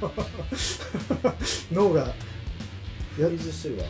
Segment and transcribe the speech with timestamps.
[1.72, 2.04] 脳が
[3.16, 3.84] フリーズしてるわ。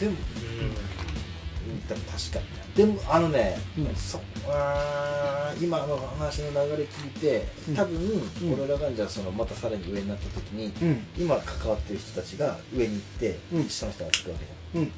[0.00, 1.86] でもうん。
[1.88, 2.44] でも確かに
[2.76, 3.94] でもあのね、うん。
[3.96, 7.74] そあー今の話の流れ聞いてうん。
[7.74, 7.96] 多分、
[8.42, 8.52] うん。
[8.54, 11.06] 俺らがじゃあそのまたさらに上になった時に、うん。
[11.16, 13.68] 今関わってる人たちが上に行って、うん。
[13.68, 14.82] 下の人がつくわけじゃん。
[14.84, 14.92] うん。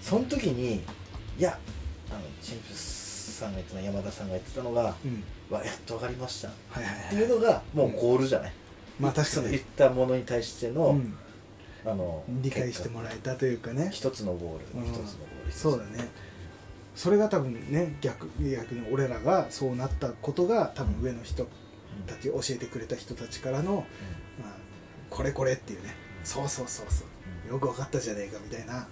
[0.00, 0.76] その時に
[1.38, 1.58] いや
[2.10, 7.24] あのチンプスさんが言ってた山田さんが言ってたのがうん「わやっと分かりました」っはいはいてはい。
[7.24, 8.52] いうのがもうゴールじゃない、
[9.00, 11.14] まあ確かその言にったものに対しての、うん。
[11.86, 13.90] あの理解してもらえたというかね。
[13.92, 14.86] 一つのゴール、うん。
[14.86, 16.08] 一つのゴールそうだね。
[16.94, 21.48] それが多分ね逆逆に俺らがそうなったことが多分上の人
[22.06, 23.84] たち教えてくれた人たちからの、
[24.40, 24.52] まあ、
[25.10, 25.94] これこれっていうね。
[26.22, 27.52] そうそうそうそう。
[27.52, 28.86] よく分かったじゃねえかみたいな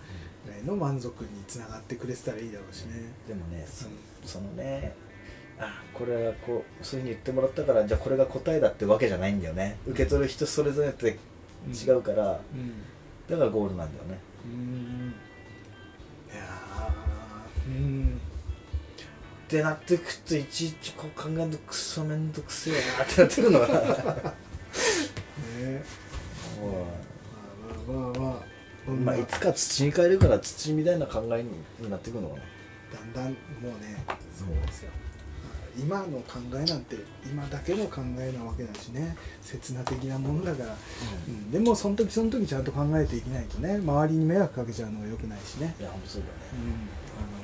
[0.44, 3.66] ぐらいの満足につながってくれてたらいいだろうしね、でもね
[4.25, 4.94] そのね
[5.58, 9.77] あこれはこうそういうふうに言ってもらったからじゃあこれが答えだってわけじゃないんだよね。
[9.86, 11.19] 受け取る人それぞれって
[11.72, 12.83] 違うから、うん。
[13.28, 14.19] だからゴールなんだよね。
[14.44, 15.14] うん。
[16.33, 17.69] いやー。
[17.69, 18.20] うん。
[19.44, 23.81] ってなってくといちいちこう考えるとクソめんどくせえなってなってくるのかな。
[23.81, 23.83] ね。
[27.87, 28.41] まあまあまあま
[28.89, 29.16] あまあ。
[29.16, 32.42] いつか土に変えるから土みたいな考えになってくるのかな。
[32.92, 33.31] だんだんも
[33.62, 34.05] うね
[34.37, 34.91] そうですよ
[35.77, 39.17] 今の考えなんて今だけの考えなわけだしね。
[39.41, 40.77] 刹那的なものだから、
[41.28, 43.77] うん、でもその時その時ちゃんと考えていけないとね。
[43.77, 46.75] 周りに迷惑かけちゃうのがよくないしね、いや本当そうだうん、ね
[47.19, 47.43] あの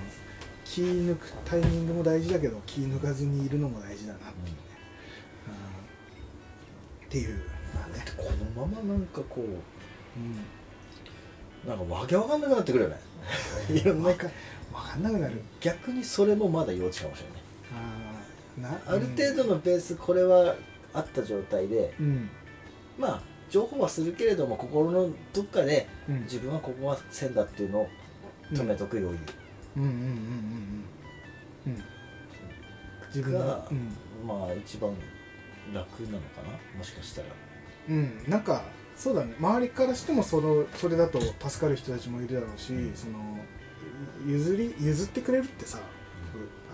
[0.65, 4.63] 気抜くタイミングも大事だけど気抜かずにいるのも大事だなっていうね、
[7.03, 7.59] うん、っていう。
[7.75, 8.25] まあね、こ
[8.61, 9.43] のままなんかこう
[10.17, 13.01] うん、なんかわけわかんなくなってくるよね。
[13.71, 14.29] いろんな分か
[14.73, 15.41] 分かんなくなる。
[15.61, 17.38] 逆にそれもまだ幼稚かもしれない
[18.87, 20.55] ある程度のペースこれは
[20.93, 22.31] あった状態でうん。
[22.99, 26.23] まあ情報はするけれども心のどっかでうん。
[26.23, 27.89] 自分はここが線だっていうのを
[28.53, 29.19] 止めとく余裕
[29.77, 30.05] うんうんうんうん
[31.67, 31.73] うん。
[31.75, 31.83] うん。
[33.09, 34.27] 自分が、がうん。
[34.27, 34.93] まあ一番
[35.73, 36.79] 楽なのかな？
[36.79, 37.29] もしかしたら。
[37.89, 38.63] うん、なんか
[38.97, 39.35] そうだね。
[39.39, 42.95] 周りからしてもそのそれだと助かる人たちもいるだろうし、うん。
[42.95, 43.39] その
[44.27, 45.79] 譲り譲ってくれるってさ、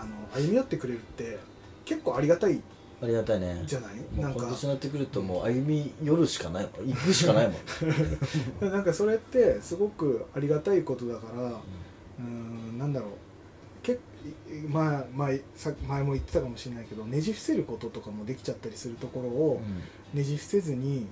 [0.01, 1.39] あの歩み寄ってくれるって
[1.84, 2.61] 結構ありがたい
[3.03, 3.62] ありがたいね。
[3.67, 3.97] じゃない？
[4.15, 6.65] もうんこの年になってくるともう歩み寄るしかない。
[6.65, 11.61] もん行くしかないもん、 なんかそれってすごくありがたいことだから
[12.19, 13.11] うんなんだろう。
[13.83, 13.99] け
[14.69, 19.61] まあ前さ前も言ってたかもしれないけどねじ伏せることとかもできちゃったりするところを、
[20.15, 21.06] ねじ伏せずに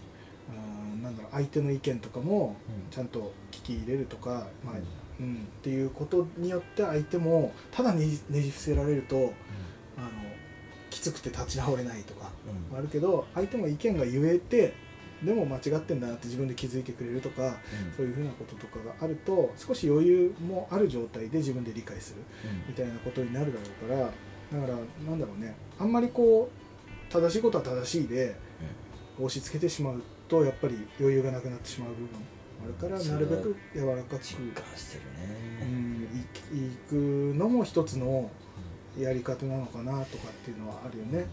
[0.95, 2.57] うんなんだろう相手の意見とかも
[2.91, 4.75] ちゃんと聞き入れるとか、まあ
[5.21, 9.17] うん、っていうことによって相手もただねじねじ伏せられると
[9.99, 10.09] あの
[10.93, 12.31] きつくて立ち直れないとか
[12.71, 12.79] うん。
[12.79, 14.75] あるけど相手も意見が言えて
[15.25, 17.55] でも間違ってんだなって自分で気づいてくれるとか
[17.97, 22.23] そういうふうなこととかがあると少し余裕もある状態で自分で理解する
[22.69, 25.55] みたいなことになるだろうからだからなんだろうね。
[25.79, 28.35] あんまりこう正しいことは正しいで
[29.19, 32.09] 押し付けてしまうとやっぱり余裕がなくなってしまう部分
[32.65, 33.09] あるからうん。
[33.09, 35.03] なるべく柔らかく、実感してる
[35.61, 36.03] うね、ん、
[36.53, 36.95] いいく
[37.39, 38.31] のも一つの
[38.99, 41.27] やり方なのかなとかっていうのはあるよね。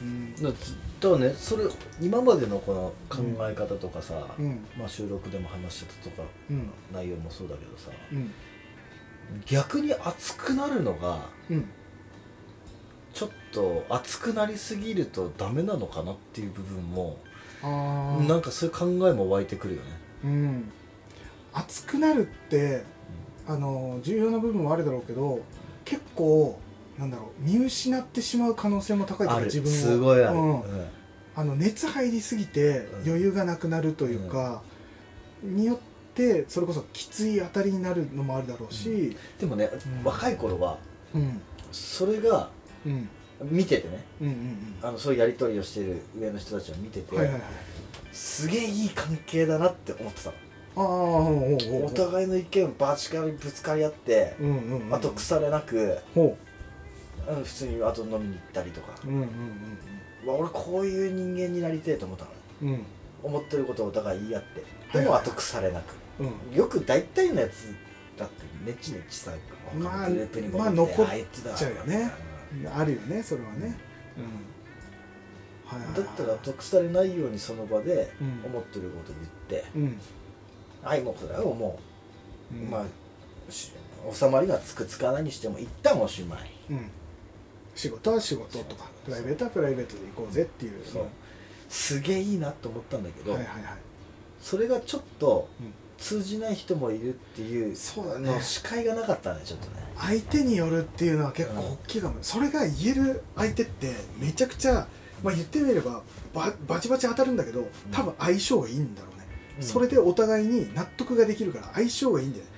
[0.00, 0.06] うん。
[0.08, 0.34] うん。
[0.42, 0.56] だか
[1.02, 1.64] らねそれ
[2.00, 4.64] 今までのこの考え方とかさ、うん。
[4.78, 6.70] まあ、収録でも話してたとかうん。
[6.92, 8.32] 内容もそうだけどさうん。
[9.46, 11.68] 逆に熱くなるのがうん。
[13.12, 17.16] ちょっと熱くなりすぎるとダメなのかなっていう部分も
[17.62, 19.88] あなんかそういう考えも湧いてくるよね、
[20.24, 20.72] うん。
[21.52, 22.82] 熱くなるって
[23.46, 25.40] あの重要な部分はあるだろうけど
[25.84, 26.58] 結構
[26.98, 29.74] なんだろう見失ってしまう可能性も高いとい自分を。
[29.74, 30.60] すごいある、うん。
[30.60, 30.86] うん。
[31.36, 33.02] あの熱入りすぎてうん。
[33.06, 34.62] 余裕がなくなるというか、
[35.42, 35.78] によっ
[36.14, 40.04] てそれこそきつい当たりになるのもあるだろうし、でもね、うん。
[40.04, 40.78] 若い頃は
[41.14, 41.40] うん。
[41.72, 42.50] それが
[42.86, 43.08] うん。
[43.42, 47.42] 見ててねうんうんあのそういうやり取りをしてる上の人たちを見てて、うんはいはいはい。
[48.12, 50.36] すげえいい関係だなって思ってたの
[50.76, 54.94] お互いの意見バチカリぶつかり合って、うんうんうん。
[54.94, 56.34] あと腐れなく普
[57.44, 58.94] 通にあと飲みに行ったりとか。
[59.04, 59.28] う、うんうん
[60.26, 62.78] うわ俺こういう人間になりてえと思ったの。
[63.22, 64.64] 思ってることをお互い言い合って。
[64.88, 65.04] はい。
[65.04, 66.56] でもあと腐れなく、うん。
[66.56, 67.74] よく大体のやつ
[68.18, 69.32] だってネチネチさ
[69.78, 72.10] まあグループにまあ戻って残っあいつだちゃうよね
[72.72, 73.76] あるよねそれはね。
[75.96, 78.50] だったら後腐れないようにその場でうん。
[78.50, 80.00] 思ってること言って、うん
[80.84, 81.78] はいもうこれはも
[82.52, 82.70] う、うん。
[82.70, 83.72] まあし
[84.12, 86.90] 収まりがつくつかないにしても一旦おしまいうん。
[87.74, 90.84] 仕事は仕事とかプライベートはプライベートで行こうぜっていう。
[90.84, 91.06] そう。
[91.68, 93.64] すげえいいなと思ったんだけど、はいはいはい。
[94.40, 98.28] それがちょっとうん通じない人もいるっていうそうだね。
[98.28, 99.82] の視界がなかったねちょっとね。
[99.96, 104.86] 相手によるっていうのは結構大きいかも、それが言える相手ってめちゃくちゃ、
[105.22, 106.02] まあ、言ってみれば
[106.34, 109.13] ババチバチ当たるんだけど多分相性がいいんだろ
[109.60, 112.50] それでお互いに納得ができるから相性がいいんだよね。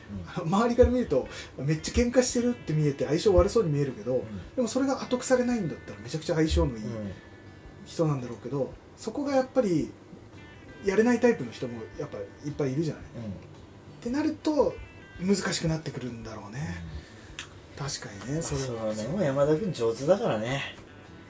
[0.44, 1.28] 周りから見ると
[1.58, 6.90] めっちゃ喧嘩してるって見えて相性悪そうに見えるけど、でもそれが後腐れないんだったらめちゃくちゃ相性のいいうん。
[6.90, 7.12] うん
[7.86, 9.92] 人なんだろうけどそこがやっぱり
[10.84, 13.02] やれないタイプの人もやっぱいっぱいいるじゃない。
[13.04, 13.06] っ
[14.00, 14.74] てなると
[15.20, 16.82] 難しくなってくるんだろうね。
[17.78, 20.62] 確かにねそそれはうねもう山田君上手だからね。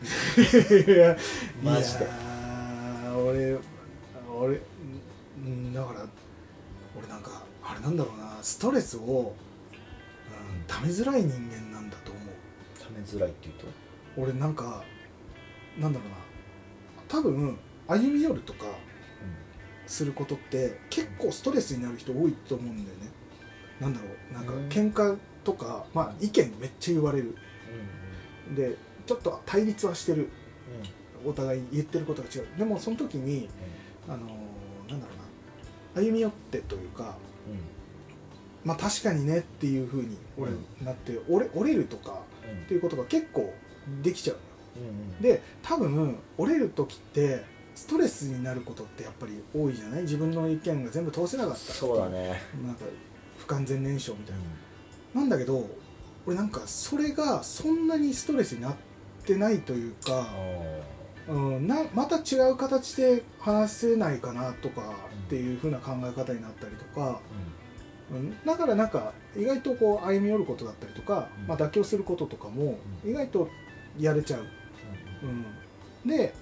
[0.87, 1.17] いや
[1.63, 2.07] マジで。
[3.17, 3.59] 俺
[4.39, 4.61] 俺
[5.37, 6.07] うんだから
[6.99, 9.35] 俺なんかあれなんだろうなストレスを、
[9.71, 12.25] うん、ためづらい人間なんだと思う。
[12.83, 13.67] ためづらいっていうと？
[14.17, 14.83] 俺なんか
[15.79, 16.17] なんだろうな
[17.09, 18.67] 多分歩み寄るとか
[19.87, 23.11] することって結構ストレスになる人多いと思うんだよね。
[23.81, 24.69] なんだろうなんかうん。
[24.69, 27.37] 喧嘩とか、まあ意見めっちゃ言われる。
[28.49, 30.31] うんでちょっと対立はしてる。
[31.25, 31.31] うん。
[31.31, 32.49] お互い言ってることが違う。
[32.59, 33.49] でもその時に
[34.09, 35.16] あのーなんだろうな
[35.97, 37.17] 歩み寄ってというか
[38.65, 42.63] まあ確かにねっていうふうに俺うんなって折れ折れるとかうん。
[42.65, 43.53] っていうことが結構
[44.03, 44.37] できちゃう
[44.77, 47.45] うんで多分折れる時って
[47.75, 50.03] ストレスになることってやっぱり多いじゃない？
[50.03, 52.41] 自分の意見が全部通せなかったそうだね。
[52.65, 52.85] なんか
[53.39, 54.37] 不完全燃焼みたい
[55.15, 55.21] な。
[55.21, 55.69] なんだけど
[56.27, 58.75] 俺なんかそれがそんなにストレスになっ
[59.25, 60.29] てないというあか、
[61.29, 64.95] うん、なまた違う形で話せないかなとか
[65.27, 67.21] っていう風な考え方になったりとか、
[68.11, 71.47] うん、だからなんか意外とこう歩み寄ることだったりとか、うん。
[71.49, 73.11] まあ、妥協することとかもうん。
[73.11, 73.49] 意外と
[73.99, 74.47] やれちゃう、
[76.05, 76.35] うん、で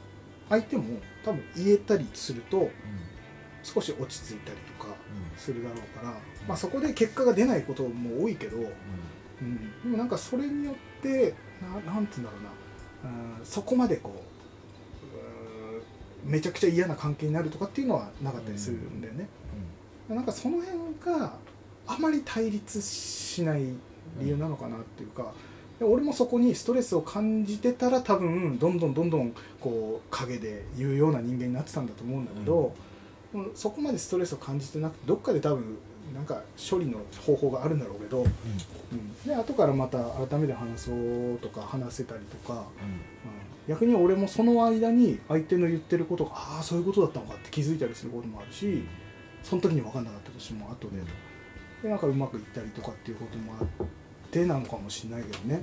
[0.48, 2.70] 相手も多分言えたりすると
[3.62, 4.94] 少し落ち着いたりとか
[5.36, 12.38] するだろうから、まあ、そこで結果が出ないことも多いけど、うん、でもなんかそれによってななんて言うんだろ
[13.02, 14.33] うな、うん、そこまでこううん
[16.24, 19.28] めちゃくちゃ嫌な関係になるとかっていうのはなかったりするんだよね、
[20.08, 20.78] なんかその辺
[21.18, 21.34] が
[21.86, 23.64] あまり対立しない
[24.20, 25.32] 理由なのかなっていうか、
[25.78, 32.74] で俺もそこにストレスを感じてたら多分どんどんどんどんこう陰で言うような人間になってたんだと思うんだけど、
[33.34, 33.50] うん。
[33.54, 35.78] そこまでストレスを感じてなくてどっかで多分
[36.14, 38.28] なんか処理の方法があるんだろうけど、うん、
[39.26, 42.60] で後からまた改めて話そうとか話せたりとか、うん、
[43.68, 48.84] 逆に俺もその間に相手の言ってることがああそういうことだったのかって気づいたりすることもあるし
[49.42, 50.98] その時に分かんなかったとしても後で
[51.82, 53.86] でなんかうまくいったりとかっていうこともあっ
[54.30, 55.62] てなのかもしれないけどね、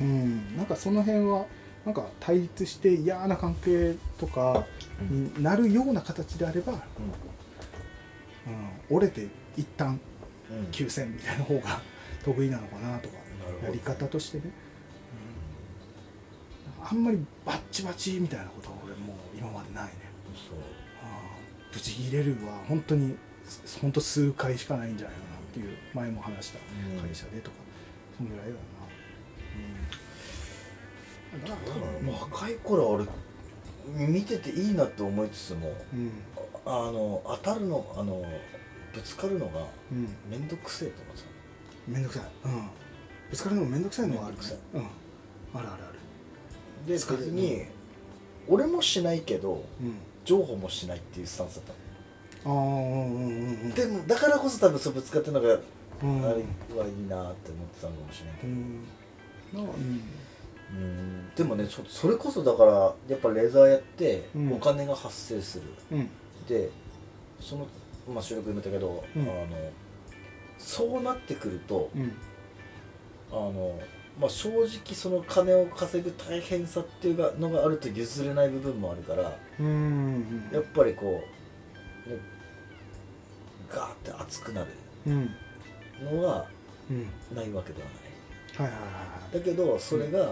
[0.00, 1.46] うん、なんかその辺は
[1.84, 4.66] なんか対立して嫌な関係とか
[5.08, 6.76] になるような形であれば、う
[8.92, 10.00] ん、折れて一旦
[10.72, 11.80] 休戦みたいな方が
[12.24, 13.14] 得意なのかなとか
[13.62, 14.52] やり方としてね、うん、
[16.82, 19.92] あんまりバッチバチみたいなことは俺もう今までないね。
[20.34, 20.58] そう。
[21.72, 23.16] ブチ切れるは本当に
[23.80, 26.58] 本当数回しかないんじゃないかなっていう前も話した
[27.06, 27.56] 会社でとか、
[28.16, 28.58] そんぐらいだな、
[31.34, 33.04] うん、だから多分若い頃は俺
[34.06, 36.10] 見てていいなって思いつつもうん。
[36.64, 38.24] あの当たるのあの
[38.94, 40.08] ぶつかるのがうん。
[40.30, 41.24] 面倒くせえとかさ。
[41.86, 42.22] めんどくさい。
[42.46, 42.70] うん。
[43.30, 44.58] ぶつかるのもめんどくさいのはあるくさい。
[44.74, 44.80] うん。
[44.80, 44.88] ある
[45.54, 45.95] あるある
[46.86, 47.64] で別に
[48.48, 49.96] 俺もしないけどうん。
[50.24, 51.64] 譲歩もしないっていうスタンスだっ
[52.44, 55.58] たああうんうんうんうんでもだからこそ多分そうぶつかってるのがあ
[56.02, 56.20] うん。
[56.22, 56.42] れはいい
[57.08, 59.62] なって思ってたのかもしれないけど。
[59.62, 59.68] うん。
[59.68, 60.00] うん。
[60.68, 62.72] うんでもねちょっとそれこそだから
[63.08, 64.52] やっぱレザーやってうん。
[64.52, 66.08] お金が発生する、うん。
[66.48, 66.70] で
[67.40, 67.66] その、
[68.12, 69.22] まあ、収録でも言ったけど、うん。
[69.22, 69.70] あの
[70.58, 72.12] そうなってくるとうん。
[73.30, 73.78] あの、
[74.18, 80.48] まあ、正直その金を稼ぐ大変さっていうのがあると譲れない部分もあるからうん。
[80.52, 81.22] やっぱりこ
[82.06, 82.18] う、ね、
[83.70, 84.68] ガーって熱くなる
[85.06, 85.30] うん。
[86.02, 86.48] のは
[86.90, 87.06] うん。
[87.36, 88.68] ないわけではない。
[88.70, 88.88] はいはいは
[89.32, 90.24] いだけどそれが、あ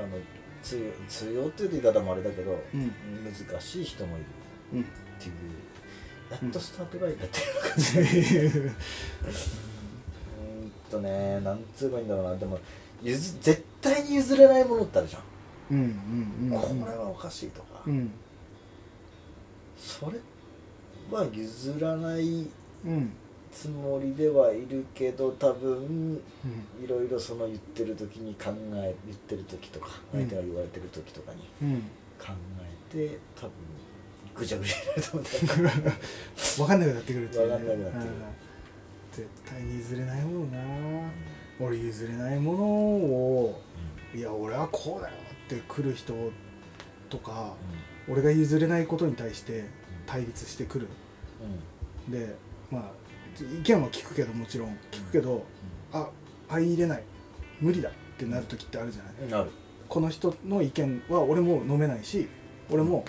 [0.00, 0.18] の
[0.62, 2.92] 通用通用っていう言い方もあれだけど、うん。
[3.24, 4.26] 難しい人もいる。
[4.74, 4.82] うん。
[4.82, 4.84] っ
[5.18, 5.34] ていう
[6.30, 8.66] やっとスタートラインだったような感じ、うー
[10.66, 12.36] んとねなんつうばいいんだろうな。
[12.36, 12.58] でも
[13.02, 15.22] 譲絶対に譲れないものってあるじゃん、
[15.70, 18.10] うんうんうんこれはおかしいとか、うん。
[19.76, 20.18] それ
[21.10, 22.46] は譲らない
[22.84, 23.12] うん
[23.50, 26.22] つもりではいるけど多分うん。
[26.82, 30.20] いろいろその言ってる時に考え言ってる時とかうん。
[30.20, 31.80] 相手が言われてる時とかにうん。
[32.18, 32.28] 考
[32.60, 33.50] えて多分
[34.34, 35.98] ぐちゃぐちゃになると思うんだよね。
[36.56, 37.56] 分かんなくなってくるっていうね。
[37.58, 38.10] 分かんなくなってくる。
[38.10, 38.42] うん。
[39.12, 41.10] 絶対に譲れないものな
[41.62, 43.60] 俺譲れないものを
[44.14, 45.14] いや俺はこうだよ
[45.46, 46.14] って来る人
[47.08, 47.54] とか
[48.08, 49.64] 俺が譲れないことに対して
[50.06, 50.88] 対立してくる。
[52.08, 52.34] で
[52.70, 52.82] まあ
[53.40, 55.44] 意見は聞くけどもちろん聞くけど
[55.92, 56.08] あ
[56.48, 57.02] 相入れない。
[57.60, 59.46] 無理だってなる時ってあるじゃない。
[59.88, 62.28] この人の意見は俺も飲めないし
[62.70, 63.04] 俺も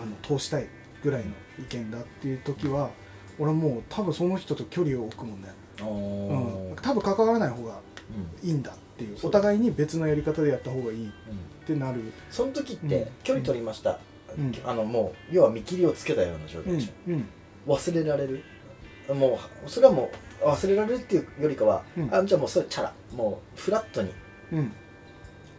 [0.00, 0.68] あの通したい
[1.02, 2.90] ぐらいの意見だっていう時は
[3.38, 7.78] 俺はもう多分その人と距離を置くもんね、あうん、ー多分関わらない方が
[8.42, 9.18] うんいいんだっていう。
[9.18, 12.00] そうお互いに別のやり方でやった方がいいっうんてなる。
[12.30, 12.88] その時っうん。
[12.88, 13.98] て距離取りました？
[14.36, 14.52] うん。
[14.64, 17.28] あのもう要は見切りをつけたような状うん況でしうん。
[17.66, 18.44] ょ忘れられる？
[19.14, 20.10] もうそれはも
[20.42, 22.14] う忘れられるっていうよりかはうん。
[22.14, 22.92] あじゃあもうそれチャラ。
[23.14, 24.10] もうフラットに。
[24.52, 24.72] うん。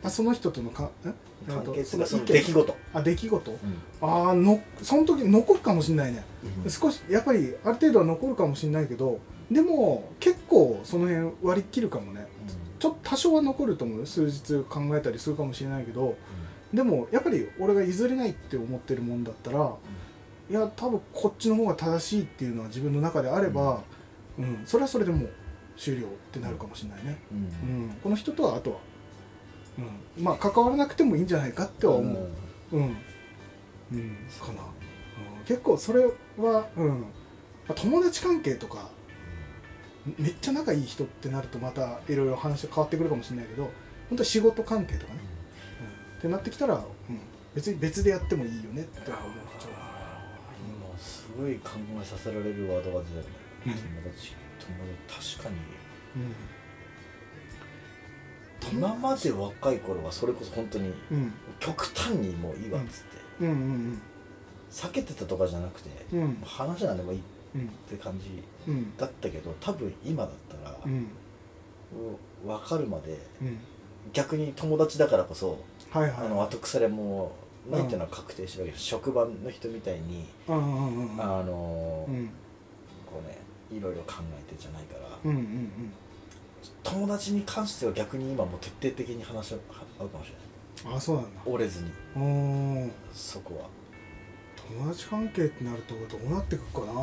[0.04, 1.12] あその人とのかえ？
[1.46, 2.78] 関係とするその出来事。
[2.94, 3.52] あ出来事？
[3.52, 3.58] うん。
[4.10, 6.24] ああのその時残るかもしれないね。
[6.70, 9.20] 少しやっぱりある程度は残るかもしれないけど
[9.52, 12.28] でも結構その辺割り切るかもね。
[12.80, 14.00] ちょっと多少は残ると思う。
[14.00, 16.18] よ数日考えたりするかもしれないけど
[16.74, 19.74] でもやっぱり俺が譲れないって思ってるもんだったら
[20.50, 23.84] いや多分こっちの方が正しいっていうのは自分の中であれば、
[24.38, 24.64] うん。
[24.66, 25.30] それはそれでもう
[25.78, 27.86] 終了ってなるかもしれないね、ううん。
[27.88, 28.78] ん、この人とはあとは、
[30.18, 32.30] うん、まあ関わらなくてもいいんじゃないかっては思う、
[32.74, 32.92] うん、うん、
[34.42, 36.04] かな、うん、結構それ
[36.38, 37.06] は、うん、
[37.76, 38.90] 友達関係とか
[40.18, 43.64] めっちゃ仲いい人ってなるとまたいろいろ話が変わってくるかもしれないけど
[44.10, 45.20] 本当に仕事関係とかね、
[46.14, 46.84] うん、ってなってきたら、うん、
[47.56, 49.22] 別に別でやってもいいよねって思う。
[50.92, 53.28] 今すごい考えさせられるワードが出たよね。
[53.68, 53.74] うん。
[53.74, 53.80] 友
[54.14, 54.76] 達友
[55.10, 55.56] 達確かに。
[56.16, 56.20] う
[58.78, 58.80] ん。
[58.80, 61.34] 今まで若い頃はそれこそ本当にうん。
[61.60, 63.18] 極端にもういいわっつって。
[63.42, 63.50] うん。
[63.50, 64.02] うん。
[64.72, 66.38] 避けてたとかじゃなくてうんうん。
[66.44, 67.24] 話なんでもいい
[67.56, 68.96] っうんて感じうん。
[68.98, 71.08] だったけど多分今だったらうん。
[72.46, 73.58] 分かるまでうん。
[74.12, 75.58] 逆に友達だからこそ
[75.92, 76.26] はいはい。
[76.26, 77.32] あの後腐れも
[77.72, 80.64] ないっていうのは確定してるわけです職場の人みたいにうんうん
[80.98, 81.22] うんうん。
[81.22, 82.28] あのうん。
[83.06, 83.38] こうね
[83.72, 85.04] いろいろ考えてじゃないから
[86.84, 89.56] 友達に関しては逆に今もう徹底的に話し合
[90.06, 90.44] うかもしれない。
[90.86, 91.42] うんあそうなんだ。
[91.46, 91.92] 折れずに。
[93.14, 93.70] そこは
[94.70, 96.94] 友達関係ってなるとどうなってくかな。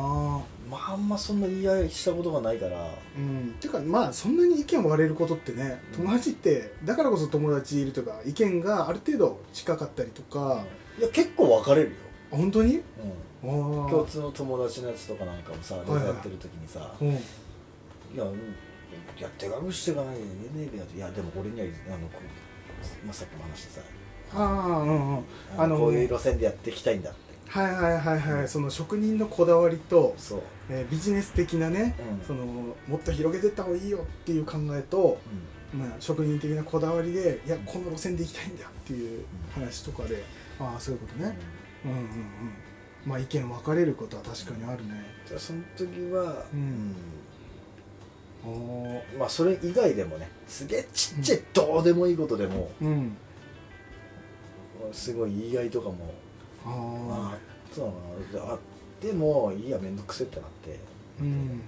[0.69, 2.89] まああんまそんな言い合いしたことがないから。
[3.17, 3.55] うん。
[3.59, 10.63] ていうかまあそんなに意見割れることってねうん友達ってだからこそ友達いるとか意見がある程度近かったりとか。
[10.99, 11.95] いや結構分かれるよ、
[12.33, 12.81] あ本当に？
[13.43, 15.87] うん、あ共通の友達のやつとかなんかもさいはい。
[15.87, 17.07] 動画やってる時にさうん。
[17.09, 17.13] い
[18.17, 18.33] や、うん。
[19.17, 20.25] いや、手隠していかないでね
[20.57, 20.95] えべやと。
[20.95, 22.19] いや、でも俺には、あの、こ
[23.03, 23.81] う、まさっきも話してさ、
[24.33, 25.17] ああうんうん。
[25.55, 27.30] あのあのこういう路線でやっていきたいんだって。
[27.51, 28.47] はいはいはいはい。
[28.47, 30.41] その職人のこだわりと、そう。
[30.69, 32.25] えービジネス的なねうん。
[32.25, 35.19] そのもっと広げていった方がいいよっていう考えと、
[35.73, 40.23] まあ、職人的なこだわりでいやこの路線で行きたいんだっていう話とかで
[40.59, 41.37] ああそういうことね。
[41.83, 41.91] うん。
[41.91, 42.05] うんうん
[43.05, 45.03] まあ意見分かれることは確かにあるね。
[45.27, 46.95] じゃあその時は、うん。
[48.43, 53.17] おまあ、それ以外でもね、すげえちっちゃい、どうでもいいことでも、うん。
[54.91, 56.13] すごい言い合いとかも、
[56.65, 57.37] あああ
[57.73, 58.41] そうな。
[58.41, 58.59] のあ
[59.01, 60.79] でも、いいや、めんどくせえってなって。
[61.19, 61.61] うん。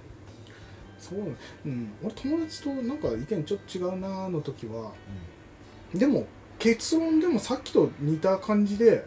[0.98, 1.18] そう
[1.66, 1.92] うん。
[2.02, 4.92] 俺友達となんか意見ちょっと違うなーの時は
[5.92, 6.26] でも
[6.58, 9.04] 結論でもさっきと似た感じで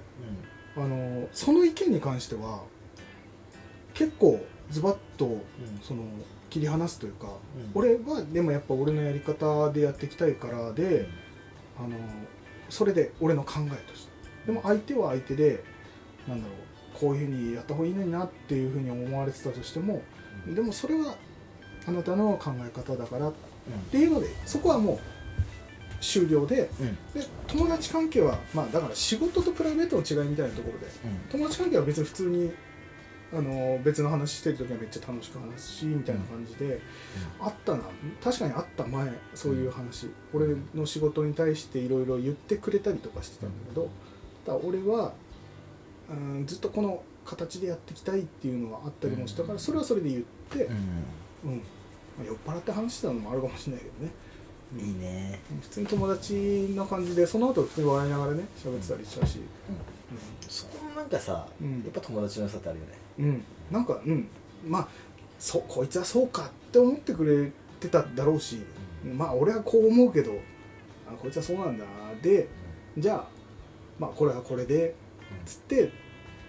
[0.75, 2.61] あのその意見に関しては
[3.95, 5.31] 結構ズバッとうん。
[5.33, 5.41] うん
[5.81, 6.03] その
[6.49, 7.71] 切り離すというか、うん。
[7.73, 11.09] 俺はでもやっぱ俺のやり方でやっていきたいからで、
[11.77, 11.89] あの
[12.69, 14.11] それで俺の考えとして。
[14.45, 15.61] でも相手は相手で
[16.27, 20.01] なんだろうこういうふうにやった方がいいのになっていうふうに思われてたとしても
[20.47, 20.55] うん。
[20.55, 21.15] でもそれは
[21.87, 23.33] あなたの考え方だからっ
[23.67, 23.89] うん。
[23.91, 24.99] ていうのでそこはもう
[25.99, 26.95] 終了でうん。
[27.19, 30.87] で友達関係はまあだから仕事とプライベートの違いみたいなところで
[31.31, 32.51] 友達関係は別に普通に
[33.33, 36.79] あの別の話してる時はめっちゃ楽しく話すしみたいな感じで、
[37.41, 37.81] あったな。
[38.23, 43.89] 確かにあった前そういう話、俺の仕事に対していろいろ言ってくれたりとかしてたんだけど、
[44.45, 45.13] ただ俺は、
[46.09, 49.59] うん、ずっとこの形でやっていきたいっていうのはあったりもしたから、うん。
[49.59, 50.71] それはそれで言って、う
[51.47, 51.51] ん。
[51.51, 51.57] うん。
[51.57, 54.11] まあ、酔っ払って話してたのもあるかもしれないけどね、
[54.87, 55.39] いいね。
[55.61, 59.39] 普通に友達な感じでその後普通に笑いながらね喋ってたりしたし、
[60.47, 61.83] そこもなんかさ、うん。
[61.83, 62.91] やっぱ友達の良さってあるよね。
[63.19, 64.27] うん、なんかうん。
[64.65, 64.87] まあ
[65.37, 68.59] そこいつはそうかって思ってくれてただろうし
[69.15, 70.31] まあ俺はこう思うけど
[71.07, 71.85] あこいつはそうなんだ。
[72.21, 72.47] で
[72.97, 73.27] じゃあ
[73.99, 74.95] まあこれはこれで
[75.47, 75.91] つって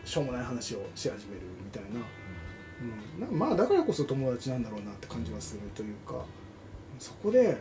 [0.05, 2.01] しょうもない話をし始めるみたいな,、
[3.23, 6.25] うん、なまあだからこそ友達なんだろうなって感じはするというか。
[6.99, 7.57] そこで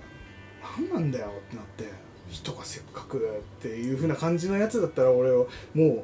[0.78, 1.86] 何なんだよってなって
[2.30, 3.22] 人がせっかくっ
[3.62, 6.04] ていう風な感じのやつだったら俺はもう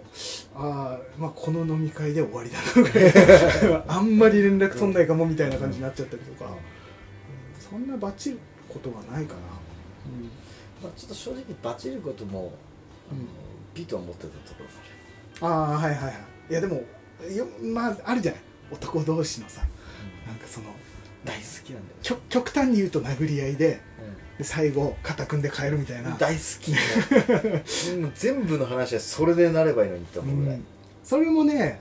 [0.56, 3.84] ああまあこの飲み会で終わりだなぐらい。
[3.88, 6.58] あんまり連絡取んないかもみたいな感じになっちゃったりとか、うん。
[7.60, 9.40] そんなバチることはないかな、
[10.82, 12.54] まあ、ちょっと正直バチることも、
[13.12, 13.28] うん。
[13.74, 15.03] 美と思ってたところもある
[15.42, 16.14] ああはいはいはい。
[16.50, 16.84] いやでも
[17.36, 18.42] よまああるじゃない。
[18.72, 19.62] 男同士のさ
[20.28, 20.68] なんかその
[21.24, 23.82] 大好きなんだよ極極端に言うと殴り合いで
[24.38, 26.74] で最後肩組んで帰るみたいな、大好き
[28.18, 30.66] 全部の話はそれでなればいいのにってう思うぐらい、ん、
[31.04, 31.80] それもね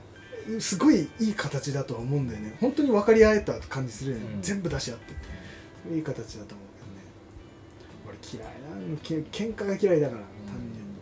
[0.59, 2.55] すごいいい形だとは思うんだよね。
[2.59, 4.41] 本当に分かり合えた感じするよね、うん。
[4.41, 7.03] 全部出し合っていい形だと思うけどね。
[8.07, 10.27] 俺嫌いなけ喧嘩が嫌いだから単
[10.73, 10.95] 純に、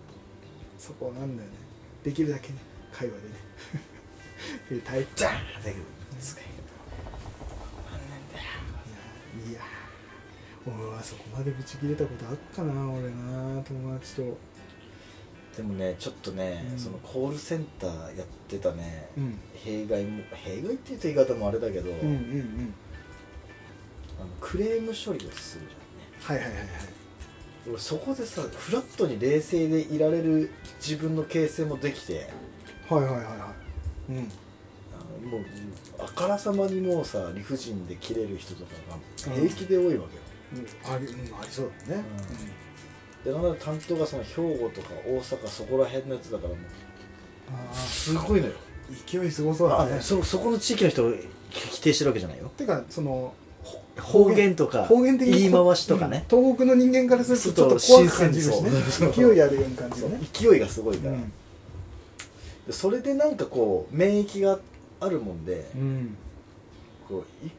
[0.77, 1.55] そこなんだよね
[2.03, 2.55] できるだけね
[2.91, 3.36] 会話でね。
[4.65, 5.31] っていうタイプじゃあ
[5.63, 5.84] だけど
[6.20, 6.48] 使いい
[9.46, 9.62] やいや
[10.65, 14.38] 俺はそこまでブチ切れたことあっかな俺な友達と。
[15.55, 16.79] でもねちょっとね、うん。
[16.79, 19.39] そのコールセンターやってたね、うん。
[19.53, 22.74] 弊害も弊害って言うと言い方もあれだけど、うんうんうん。
[24.20, 25.81] あのクレーム処理をするじゃんね。
[26.20, 26.67] はいはいはいはい
[27.68, 32.27] 俺そこでさフラットに冷静でいられる自分の形成もできて
[32.89, 33.53] はいはいはいは
[34.10, 34.12] い。
[34.12, 34.18] うん。
[34.94, 35.41] あのもう
[36.00, 38.72] あからさまにもうさ理不尽で切れる人とか
[39.30, 40.06] が平気で多いわけよ、
[40.56, 40.94] うん。
[40.94, 42.03] あり,、うん、ありそうだね、
[43.24, 46.58] でなんなら担当がその兵庫とか大阪そこら辺のやつだからもう
[47.72, 48.53] あすごいのよ。
[48.53, 48.72] ー
[49.22, 49.96] 勢いすごそうだね。
[49.96, 51.13] あそそこの地域の人を
[51.50, 52.51] 否定してるわけじゃないよ。
[52.57, 53.33] てかその
[54.00, 56.42] 方言とか方言的に言い回しとかね、うん。
[56.42, 58.72] 東北の人間からするとちょっと怖く感じるしね。
[59.14, 60.20] 勢いあるように感じね。
[60.34, 61.18] 勢いがすごいから、
[62.74, 64.60] それでなんかこう免疫が
[65.00, 66.16] あるもんで、うん。
[67.08, 67.51] こうい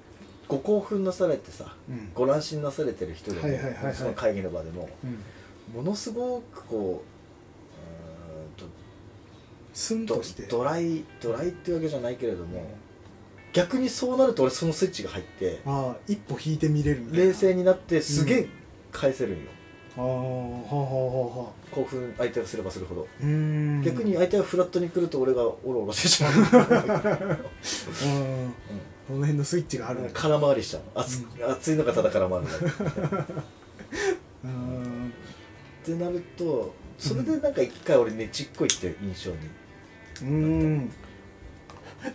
[0.49, 2.11] ご興奮なされてさうん。
[2.15, 3.49] ご乱心なされてる人でも、
[3.95, 5.77] その会議の場でもうん。
[5.77, 8.67] ものすごくこうう
[9.75, 10.43] スンーんととして。
[10.45, 12.65] ドドライドライってわけじゃないけれども
[13.53, 17.25] 逆にそうなると俺そのスイッチが入ってああ一歩引いてみれるみたいな。
[17.27, 18.49] 冷静になってすげえうん。
[18.93, 19.51] 返せるんよ、
[19.97, 21.39] ああはあはあはあ。
[21.45, 23.83] はあ興奮相手がすればするほど、うーん。
[23.83, 26.41] 逆に相手がフラットに来ると俺がオロオロしてしまう、うん。
[29.09, 30.83] この辺のスイッチがあるうん、空回りしちゃう。
[30.95, 32.53] 熱,、熱いのがただ空回るんだ
[34.45, 35.13] うん。
[35.83, 39.39] ってなるとそれでなんか一回俺ねちっこいって印象に
[40.23, 40.93] うん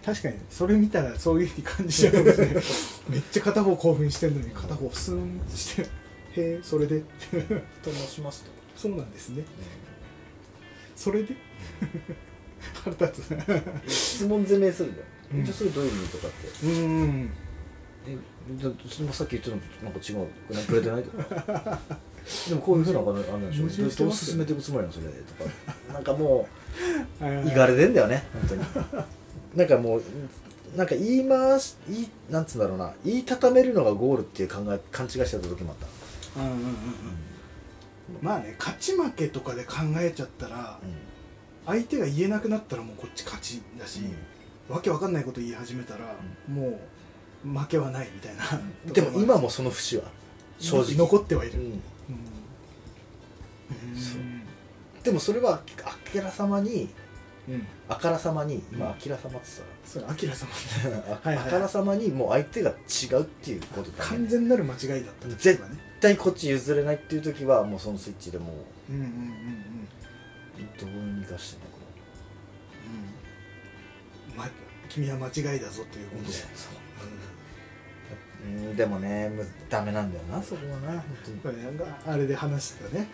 [0.05, 2.55] 確かにそれ見たらそういうふうに感じちゃうかもしれない。
[3.09, 5.87] めっちゃ片方興奮してんのに片方スーンとしてへ
[6.35, 7.01] えそれで
[7.81, 9.43] と申しますと、そうなんですね。
[10.95, 11.35] それで？
[12.83, 13.87] 腹立つ。
[13.87, 15.45] 質問攻めするんだよ、うん。
[15.45, 16.65] じゃあそれどういう意味とかって。
[16.65, 17.29] うん。
[18.07, 18.17] え
[19.03, 20.15] もさっき言ってたのとなんか違う。
[20.17, 21.79] これくれてないとか。
[22.49, 25.51] でもこういうふうなのがあるんでしょ矛盾してどう進めていくつもりなのそれでとか。
[25.93, 26.47] なんかも
[27.21, 28.63] いういがれてんだよね本当に
[29.55, 30.03] なんかもう
[30.75, 32.93] なんか言い回し言いなんつうんだろうな。
[33.05, 35.77] 言い固めるのがゴールっていう考え勘違いしてた時もあっ
[36.35, 36.73] た、うんうんうんうん
[38.21, 40.79] まあね勝ち負けとかで考えちゃったら
[41.65, 43.99] 相手が言えなくなったらもうこっち勝ちだし、
[44.69, 46.15] わけわかんないこと言い始めたら、
[46.47, 46.79] も
[47.45, 48.43] う負けはないみたいな、
[48.85, 48.93] うん。
[48.93, 50.03] でも今もその節は
[50.59, 50.95] 正直。
[50.95, 51.59] 残ってはいる、
[55.03, 56.89] でもそれはああからさまにうん
[57.87, 58.77] あからさまにうん。
[58.77, 60.49] 今あきらさまってさそれアキラ様
[61.23, 62.73] あはいはいあからさまにもう相手が違
[63.15, 64.09] うっていうことだね。
[64.09, 65.75] 完全なる間違いだった絶絶対ね。
[65.75, 68.53] 絶対こっち譲れないっていう時はもうそのスイッチでも
[68.89, 69.13] ううんうんうんう
[70.61, 70.67] ん。
[70.77, 71.79] どうにかしてねこ
[74.33, 74.35] う。
[74.35, 74.37] ん。
[74.37, 74.47] ま
[74.89, 76.37] 君は間違いだぞということで、
[78.45, 78.73] うう。
[78.73, 78.75] ん。
[78.75, 81.39] でもねむダメなんだよなそこはな本当に。
[81.39, 81.55] これ
[82.13, 83.07] あれで話してたね。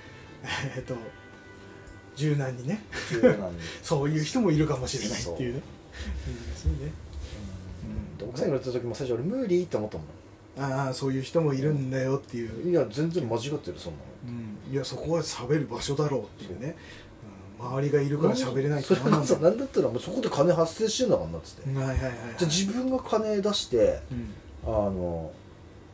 [0.76, 0.96] えっと
[2.16, 2.84] 柔軟にね。
[3.82, 5.62] そういう人もいるかもしれないっていうね。
[6.26, 6.92] 難しいね。
[7.84, 8.18] うん。
[8.18, 10.08] で奥さんに言われた時も最初俺無理って思ったもん。
[10.56, 14.38] ああそういう人もいるんだよっていう、いや全然間違ってるそんなの。
[14.68, 16.76] うん、いやそこは喋る場所だろうっていうね、
[17.60, 19.42] うん、周りがいるから喋れないそれはさん。
[19.42, 22.14] なんだったらもうそこで金発生してんだからなっつって、はいはいはいはい。
[22.38, 24.34] じゃあ自分が金出してうん。
[24.66, 25.32] あの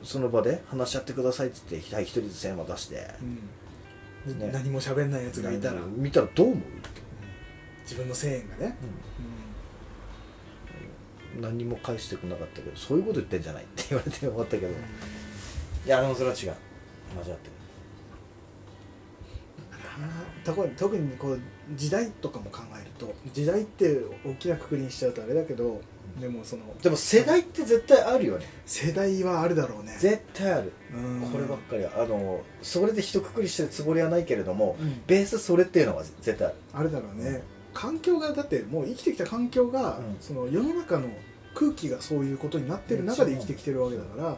[0.03, 3.39] その場で話し合ってくださいっつってはい一人ずつ1000円渡して、うん
[4.25, 4.49] ね。
[4.53, 6.01] 何も喋んないやつがいたら、うん。
[6.01, 6.59] 見たらどう思う、
[7.83, 8.75] 自分の1000円がね、
[11.39, 14.71] 何も返してくれなかったけどそういうこと言ってんじゃないって言われて思ったけど、い
[15.85, 16.55] やでもそれは違う。
[17.15, 17.37] 間違ってる。
[20.45, 21.39] だから特にこう
[21.75, 25.81] 時代とかも考えると時代って大きなくくりにしちゃうとあれだけど
[26.19, 28.45] でもそのでも世代って絶対あるよね。
[28.65, 29.95] 世代はあるだろうね。
[29.99, 30.73] 絶対ある。
[30.93, 31.29] うん。
[31.31, 31.91] こればっかりは。
[31.95, 35.01] あのそれで一括りしてるつもりはないけれどもうん。
[35.07, 36.55] ベースそれっていうのは絶対ある。
[36.73, 37.43] あるだろうね。
[37.73, 40.17] 環境がだってもう生きてきた環境が、うん。
[40.19, 41.07] その世の中の
[41.55, 44.37] 空気がそういうことになってる中で生きてきてるわけだから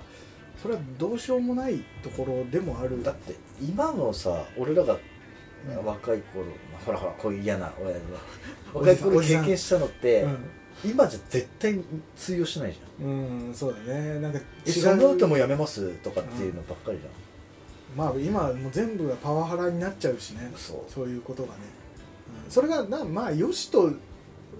[0.61, 3.03] それはどうしようもないところでもある。
[3.03, 4.97] だって今のさ俺らが
[5.67, 5.85] うん。
[5.85, 6.45] 若い頃、
[6.85, 8.01] ほらほらこういう嫌な親父
[8.73, 10.37] お若い頃経験したのって、うん
[10.83, 11.79] 今じゃ絶対
[12.15, 13.07] 通用しないじゃん。
[13.07, 14.19] うんそうだね。
[14.19, 17.03] なんか違えそんな歌もやめますとかっていうのばっかりじ
[17.95, 20.49] まあ今はもう全部がパワハラになっちゃうしね。
[20.51, 20.91] ゃん、そう。
[20.91, 21.55] そういうことがね、
[22.45, 22.51] うん。
[22.51, 23.91] それがなまあ良しと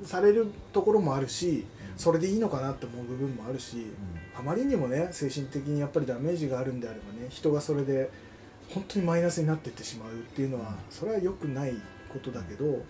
[0.03, 1.65] されるところもあるし
[1.97, 3.88] それでいいのかなって思う部分もあるし
[4.38, 8.10] あまりにもね精神的にやっぱりダメージがあるんであればね人がそれで
[8.73, 11.73] 本当にマイナスになっていってしまうっていうのはそれは良くない
[12.12, 12.84] ことだけど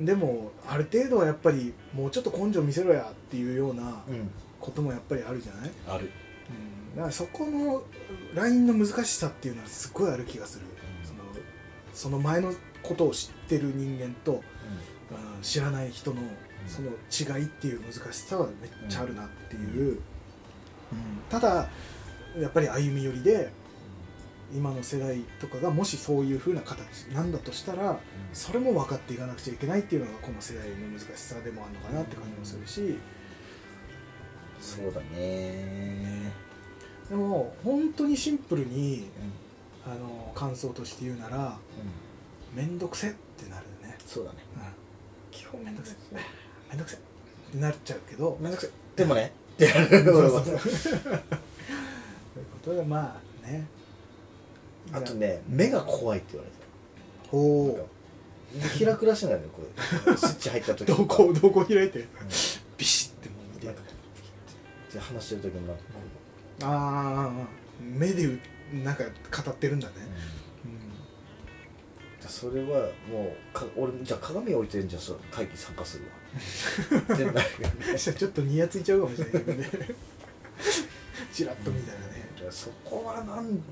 [0.00, 4.02] でもある程度はやっぱりもうちょっと根性見せろやっていうような
[4.60, 6.10] こともやっぱりあるじゃない、ある。
[6.90, 7.82] うん、だからそこの
[8.34, 10.64] ラインの難しさっていうのはすごいある気がする、
[11.04, 11.20] その
[11.92, 12.52] その前の
[12.82, 14.40] ことを知ってる人間と、うん。
[15.42, 16.22] 知らない人の
[16.66, 16.88] その
[17.36, 19.98] 違いっていう難しさはめっちゃあるなっていう、うん。
[21.28, 21.68] ただ
[22.38, 23.50] やっぱり歩み寄りで
[24.54, 27.98] 今の世代とかがもしそういう風な形なんだとしたら
[28.32, 32.98] それも分かっていかなくちゃいけないっていうのがこの世代の難しさでもあるのかなって感じもするし。
[34.60, 36.30] そうだね。
[37.08, 39.10] でも本当にシンプルに
[39.86, 41.58] うん、あの感想として言うなら
[42.54, 44.38] うん、面倒くせってなるね、そうだね。
[44.56, 44.62] うん、
[45.32, 45.96] 基本めんどくせ。
[46.12, 46.16] え
[46.70, 48.38] めんどくせえってなっちゃうけど。
[48.40, 49.32] めんどくさいでもね。
[49.54, 50.44] ってやそうるそう。
[50.44, 50.92] そうそう。
[52.38, 53.66] いうことがまあね
[54.92, 57.88] あとね目が怖いって言われたほ
[58.58, 59.62] なんか開くらしいんだよねこ
[60.06, 60.16] れ。
[60.16, 62.06] スイッチ入った時うどこどこ開いてうん。
[62.76, 63.82] ビシッてもう見てなんか
[64.92, 65.82] で話してる時もなんか
[66.60, 67.46] こああ
[67.80, 68.38] 目でう
[68.84, 69.94] なんか語ってるんだね。
[72.22, 76.10] う、それはもうか俺じゃあ鏡置いてんじゃんそう会議参加するわ。
[76.98, 77.42] ってなるよね
[77.90, 79.70] うんちょっとニヤついちゃうかもしれないけどね。
[81.32, 82.30] チラッと見たらね。
[82.40, 83.62] いやそこはなん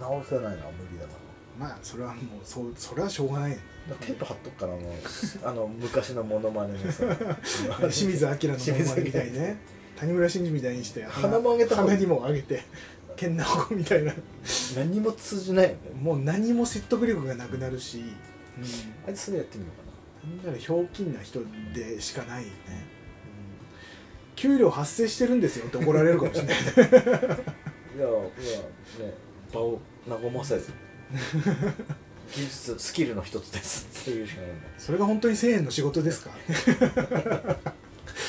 [0.00, 0.56] 直せないな無
[0.92, 1.22] 理だな
[1.58, 3.58] まあそれはもうそうそれはしょうがない。
[4.00, 4.82] テープ貼っとくからもう
[5.44, 7.04] あの 昔のモノマネのさ。
[7.78, 9.58] 清水明のモノマネみたいにね。
[9.96, 11.98] 谷村新司みたいにして鼻も上げた方がいい。
[11.98, 12.64] 鼻にも上げて
[13.16, 14.14] 健直子みたいな。
[14.76, 15.76] 何も通じないよね。
[16.00, 18.64] もう何も説得力がなくなるし、うん、
[19.06, 20.36] あいつそれやってみようかな。
[20.36, 21.40] なんならひょうきんな人
[21.74, 24.36] でしかないよね、うん。
[24.36, 26.56] 給料発生してるんですよって怒られるかもしれない。
[27.94, 29.21] いやいやね
[29.52, 30.72] 場を和ませず。
[32.34, 34.26] 技術スキルの一つですっていう。
[34.26, 36.30] しかないんだそれが本当に1000円の仕事ですか？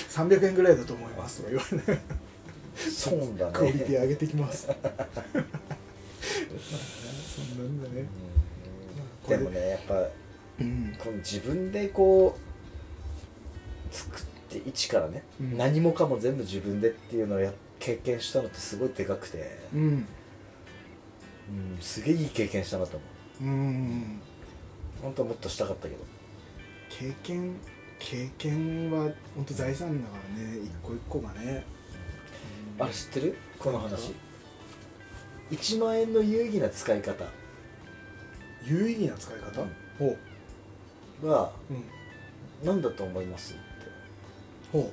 [0.10, 1.42] 300円ぐらいだと思います。
[1.42, 2.02] とか言われない
[2.76, 3.52] そうだね。
[3.54, 4.68] クオリティ上げてきます。
[4.68, 4.76] そん
[7.58, 8.02] なんだね。
[8.02, 8.08] うん
[9.30, 10.06] でもねやっぱ
[10.60, 10.96] うん。
[11.00, 12.38] この自分でこ
[13.92, 15.58] う作って一からね、うん。
[15.58, 20.06] 何もかも全部自分でっていうのをや経験したのってすごいでかくて、うん
[21.50, 23.06] うん、すげえいい経験したなと思
[23.42, 23.44] う。
[23.44, 24.22] うん。
[25.02, 26.04] 本当はもっとしたかったけど。
[26.90, 27.56] 経験
[28.00, 30.58] 経験は本当財産だからね。
[30.58, 31.66] 一個一個がね。
[32.80, 33.38] あれ知ってる？
[33.60, 34.14] この話。
[35.52, 37.26] 1万円の有意義な使い方。
[38.66, 39.62] 有意義な使い方、
[40.00, 40.18] ほ
[41.28, 41.84] はううん。
[42.64, 43.58] 何だと思いますっ
[44.72, 44.90] ほ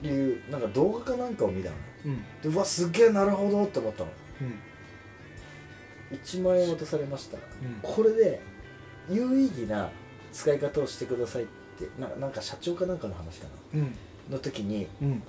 [0.00, 1.76] ていうなんか動画かなんかを見たの。
[2.06, 2.24] うん。
[2.42, 4.10] でうわすげえなるほどって思ったの。
[4.40, 4.58] うん
[6.12, 7.36] 1万円渡されました。
[7.36, 7.42] うん。
[7.82, 8.40] これで
[9.08, 9.90] 有意義な
[10.32, 11.46] 使い方をしてくださいっ
[11.78, 13.80] てななんか社長かなんかの話かうん。
[13.82, 15.22] なの時にうん。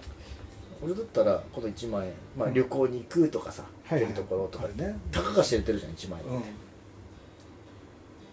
[0.83, 4.97] 俺だったらこの1万円、まあ、旅行に行くとかさ、ういうところとかね。
[5.11, 6.43] たかが知れてるじゃん1万円、うん。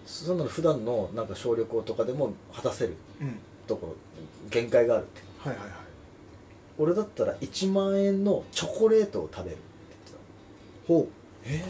[0.06, 3.34] そんなの普段のなんか小旅行とかでも果たせるうん。
[3.66, 3.94] ところ
[4.48, 5.20] 限界があるって。
[5.38, 5.78] はいはいはい。
[6.78, 9.62] 俺だったら1万円のチョコレートを食べるって
[10.86, 11.62] ほ言ってたえ？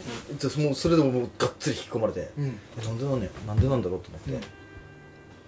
[0.61, 2.31] もうそれでももうがっつり引き込まれて。
[2.37, 2.59] ううん。
[2.81, 4.41] えなんでなんねなんでなんだろうと思って、うん。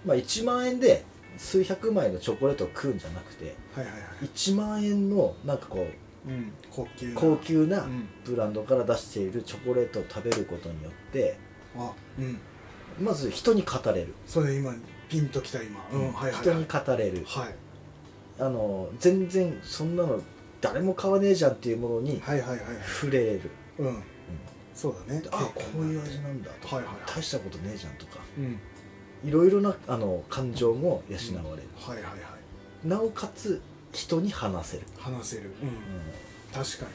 [0.06, 1.04] まあ1万円で
[1.36, 4.02] 数百枚のチョコレートを食うんじゃなくてはいはいはい。
[4.26, 5.86] 1万円のなんかこ
[6.26, 7.20] ううん高級な。
[7.20, 8.08] 高級なうん。
[8.24, 11.38] ブランドから出しているチョコレートを食べることによって
[11.76, 12.38] あうん。
[13.00, 14.74] まず人に語れる、それ今
[15.08, 15.80] ピンときた今。
[15.92, 17.24] うんはいはい人にはい語れる。
[17.26, 17.54] はい。
[18.38, 20.20] あの全然そんなの
[20.60, 22.66] 誰も買わねえじゃんっていうものにはいはいはいはい。
[22.84, 24.02] 触れる、うん
[24.74, 25.22] そうだね。
[25.30, 26.68] あこういう味なんだと。
[26.68, 27.04] か、はいはいはい。
[27.06, 28.20] 大したことねえじゃんとか。
[28.38, 28.58] うん。
[29.24, 31.16] いろいろなあの感情も養
[31.48, 32.10] われる、はいはいは
[32.84, 32.88] い。
[32.88, 33.60] なおかつ
[33.92, 35.50] 人に話せる、話せる。
[35.62, 35.68] うん。
[36.52, 36.86] 確か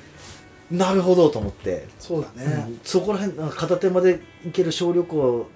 [0.69, 0.77] に。
[0.77, 2.65] なるほどと思って、そうだね。
[2.67, 2.79] うん。
[2.83, 5.47] そこら辺片手まで行ける小旅行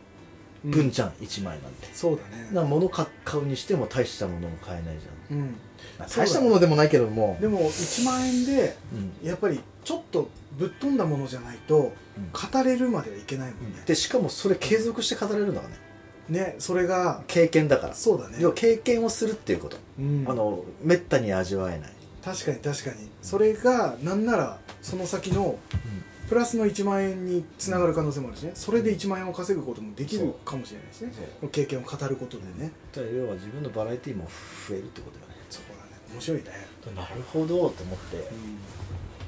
[0.63, 1.87] 分じゃん、1枚なんて。
[1.93, 2.49] そうだね。
[2.51, 5.37] な物買買うにしても大したものも買えないじゃん。
[5.37, 5.45] うん。
[5.47, 7.37] まあ大したものでもないけども。
[7.39, 8.75] でも1万円で
[9.21, 9.27] うん。
[9.27, 12.31] やっぱりちょっとぶっ飛んだものじゃないとうん。
[12.31, 13.83] 語れるまではいけないもんね。
[13.85, 15.79] でしかもそれ継続して語れるんだからね。
[16.29, 17.93] ねそれが経験だから。
[17.93, 18.37] そうだね。
[18.39, 20.25] 要は経験をするっていうこと、うん。
[20.27, 21.91] あのめったに味わえない、
[22.23, 23.09] 確かに確かに。
[23.21, 25.57] それがなんならその先の
[26.29, 28.51] プラスの1万円につながる可能性もあるしね。
[28.55, 31.11] それで1万円を稼ぐこともできるかもしれないしね。
[31.41, 31.49] そう。
[31.49, 32.71] 経験を語ることでね。
[32.95, 34.29] 要は自分のバラエティーも
[34.69, 35.30] 増えるってことだね
[36.13, 36.45] 面白いね。
[36.95, 38.27] なるほどと思って。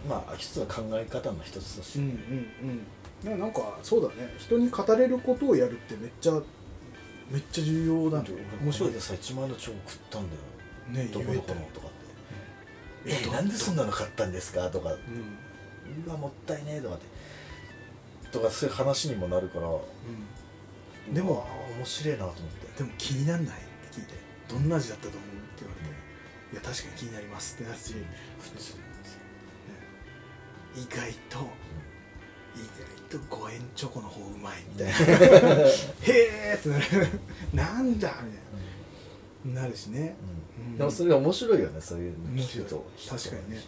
[0.08, 2.12] まあ一つの考え方の一つとして、うんうん
[3.24, 3.38] うん。
[3.38, 4.34] ねなんかそうだね。
[4.38, 6.34] 人に語れることをやるってめっちゃ
[7.32, 8.30] めっちゃ重要だね。
[8.62, 10.36] 面白いでさ1万円のチョコ食ったんだ
[11.00, 11.06] よ。
[11.06, 14.92] ねどこどこのとかって「えなんでそんなの買ったんですか?」とか。
[14.92, 15.38] うん
[16.06, 17.06] 「うわもったいねえ」とかって。
[18.32, 19.68] とかそういう話にもなるから。
[19.68, 21.14] うん。
[21.14, 21.46] でも
[21.78, 22.78] 面白いなと思って。
[22.78, 23.56] でも気になんない？
[23.56, 23.60] っ
[23.92, 24.14] て聞いて。
[24.50, 25.22] どんな味だったと思う？
[25.22, 25.24] っ
[25.58, 25.94] て言われて
[26.54, 27.96] いや確かに気になりますってなるし
[28.40, 28.76] 普通
[30.76, 31.50] 意外と
[32.56, 32.60] 意
[33.10, 34.94] 外と5円チョコの方うまいみたいな。
[35.66, 36.86] へえってなる。
[37.54, 39.62] なんだみたいな。
[39.62, 40.16] なるしね。
[40.70, 40.78] うん。
[40.78, 42.68] でもそれ面白いよねそういう面白い。
[42.68, 43.64] 人と確かにね。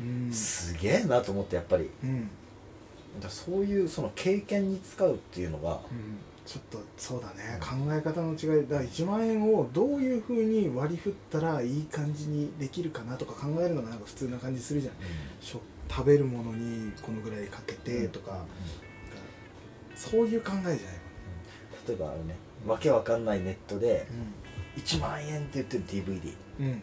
[0.00, 0.32] うん。
[0.32, 1.90] すげえなと思ってやっぱり。
[2.04, 2.30] うん、
[3.20, 7.58] だそういうその経験に使うっていうのがうん、ちょっとそうだね。
[7.60, 8.68] 考え方の違い。
[8.68, 14.94] だから1万円をどういうふうに割り振ったらいい感じにできるかなとか考えるのがなんか普通な感じするじゃん。
[15.40, 18.44] しょ食べるものにこのぐらいかけてとか、
[19.94, 20.78] そういう考えじゃない。
[21.88, 22.36] 例えばあれね。
[22.66, 24.06] わけわかんないネットで
[24.76, 26.82] 1万円って言ってる DVD うん、うん。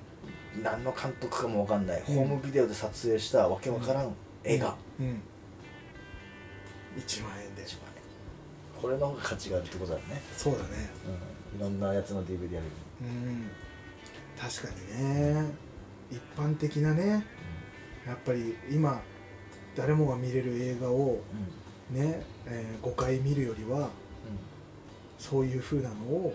[0.63, 2.15] 何の監督かもわかんない、うん。
[2.15, 5.21] ホームビデオで撮影したわけわからん映画、うん、1万円
[6.97, 7.50] で1万円
[8.81, 10.89] これの方が価値があるってことだよね、そうだね。
[11.53, 12.65] うん、いろんなやつの DVD やる
[13.01, 13.49] うん。
[14.39, 15.45] 確かにね。
[16.09, 17.25] 一般的なね。
[18.05, 19.01] やっぱり今
[19.75, 21.21] 誰もが見れる映画を
[21.91, 23.89] ね、えー5回見るよりは
[25.19, 26.33] そういう風なのを、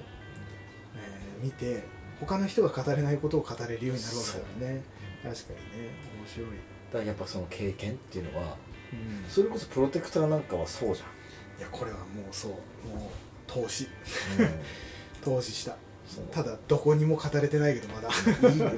[0.94, 1.84] えー見て
[2.20, 4.82] 他の人が語れないことを語れるようになるわけだからね。
[5.22, 5.90] 確かにね。
[6.18, 6.54] 面白い、だ
[6.92, 8.56] からやっぱその経験っていうのは
[8.92, 11.02] うん、それこそプロテクターなんかはそうじ
[11.58, 12.60] いやこれはもうそうもう
[13.46, 13.84] 投資。
[14.38, 14.48] うん。
[15.24, 15.76] 投資した。
[16.30, 18.08] ただどこにも語れてないけどまだ。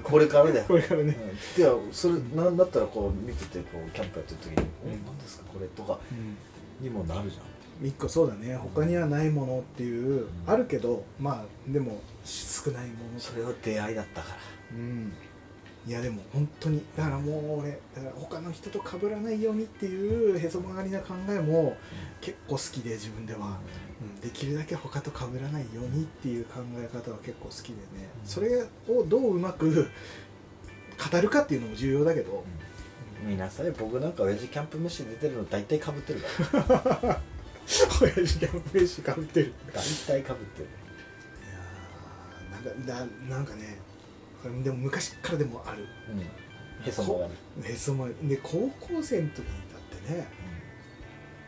[0.02, 1.14] これからだよ これからね、
[1.56, 4.92] うん、ではそれなんだったらこう見ててこうキャンプやってる時に「うん。
[4.92, 5.44] え何ですか？
[5.52, 6.36] これ」とかうん。
[6.84, 7.86] にもなるじゃん。
[7.86, 8.56] 一個そうだね。
[8.56, 10.28] 他にはないものっていう、ん。
[10.46, 13.20] あるけどまあでも少ないもの。
[13.20, 14.36] それは出会いだったから。
[14.72, 15.12] うん
[15.88, 21.79] いやでも本当にだからもう俺だから他の人と被らないようにっていうへそ曲がりな考えも
[22.20, 23.59] 結構好きで自分では、
[24.03, 28.29] うん、できるだけ他と被らないようにっていう考え方は結構好きでね、うん。
[28.29, 29.88] それをどううまく
[31.11, 32.44] 語るかっていうのも重要だけど、
[33.24, 36.29] うん、皆さん僕なんか親父キャンプ飯出てるの大体かぶってるか
[37.09, 37.22] ら。
[38.03, 39.55] 親父キャンプ飯かぶってる。
[39.72, 40.68] 大体かぶってる。
[41.46, 41.51] い
[42.61, 43.88] やーなんかだなんかね
[44.62, 45.87] でも昔からでもある。
[46.11, 46.20] うん。
[46.88, 47.33] へそ曲がる、
[47.64, 50.29] へそまで高校生の時にだってね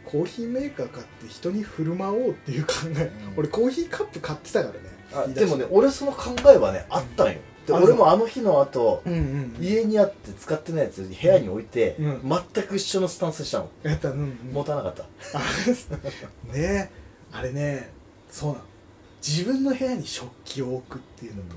[0.04, 3.38] コーヒーメーカー買って人に振る舞おうっていう考え、うん。
[3.38, 4.72] 俺コーヒーカップ買ってたか
[5.14, 5.34] らね。
[5.34, 7.34] でもね俺その考えはねあったんよ。
[7.66, 9.02] であ俺もあの日の後
[9.60, 12.20] 家にあって使ってないやつ部屋に置いて、うん。
[12.54, 14.10] 全く一緒のスタンスしたのやった。
[14.10, 15.04] うんうん持たなかった。
[15.34, 15.42] あ
[16.52, 16.90] ね。
[17.32, 17.92] あれね
[18.28, 18.64] そうなの。
[19.22, 21.56] 自分の部屋に食器を置くっていうのと、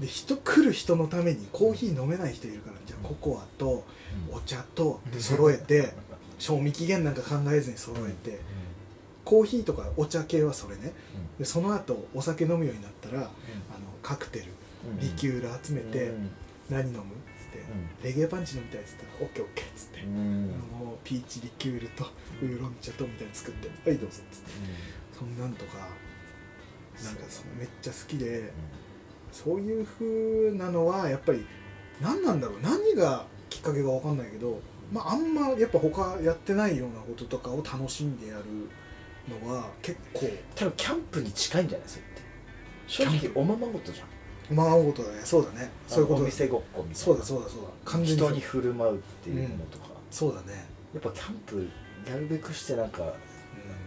[0.00, 3.84] で人来る人のためにコーヒー飲めない人いるからじゃあココアと
[4.32, 5.92] お茶とで揃えて
[6.38, 8.40] 賞味期限なんか考えずに揃えて、
[9.26, 10.92] コーヒーとかお茶系はそれね。
[11.38, 13.28] でその後お酒飲むようになったらあの
[14.02, 14.46] カクテル
[14.98, 16.12] リキュール集めて、
[16.70, 17.04] 何飲むっ
[17.52, 17.62] て、
[18.02, 22.04] レゲエパンチ飲みたいっつったらオッケーオッケーっつって、もうピーチリキュールと
[22.40, 24.50] ウーロン茶とみたいに作ってはいどうぞっつって。
[25.18, 25.76] そんなんとか
[27.04, 28.50] なんかそのめっちゃ好きで
[29.32, 31.44] そういう風なのはやっぱり
[32.00, 32.60] 何なんだろう。
[32.62, 34.60] 何がきっかけか分かんないけど、
[34.92, 38.44] まあ、あんまやっぱ他やってないようなこととかを楽しんでやる
[39.28, 40.28] のは結構。
[40.54, 41.88] 多分キャンプに近いんじゃない？
[41.88, 42.22] それって。
[42.86, 44.56] 正直おままごとじゃん。
[44.56, 45.20] ままごとだね。
[45.24, 45.70] そうだね。
[45.86, 46.24] そういうことだ。
[46.24, 46.94] お店ごっこみたいな。
[46.96, 47.68] そうだそうだそうだ。
[47.84, 51.68] 完全に人に振る舞うっていうものとか、そうだね、やっぱキャンプ
[52.08, 53.10] やるべくしてなんかうん。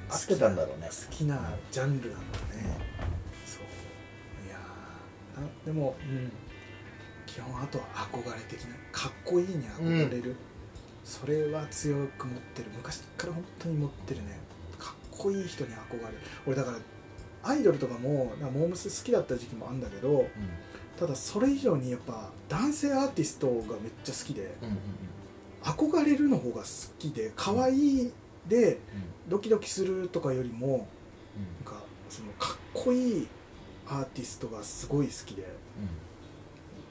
[0.09, 0.87] 合ってたんだろうね。
[0.87, 2.75] 好きなジャンルなんだね、そういやーな
[5.65, 6.31] でも、うん、
[7.25, 10.35] 基本あとは憧れ的なかっこいいに憧れる、
[11.03, 12.69] それは強く持ってる。
[12.75, 14.39] 昔から本当に持ってるね。
[14.77, 16.13] かっこいい人に憧れる。
[16.45, 16.77] 俺だから
[17.43, 20.27] アイドルとかもなモームス好きだった時期もあるんだけど
[20.97, 24.77] ただそれ以上にやっぱ男性アーティストがめっちゃ好きでうんうん
[25.61, 26.67] 憧れるの方が好
[26.99, 28.11] きで可愛い
[28.49, 28.79] で
[29.29, 30.87] ドキドキするとかよりも
[31.65, 33.27] なんかそのかっこいい
[33.99, 35.45] アーティストがすごい好きで。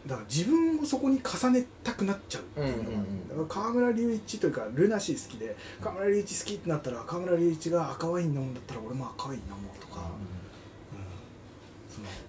[0.06, 2.96] だから自分をそこに重ねたくなっちゃうっていうのが
[3.28, 10.10] だから河村隆一というかルナシー好きで河村隆一好きってなったら河村隆一が赤ワイン飲むんだったら俺も赤ワイン飲もうとか、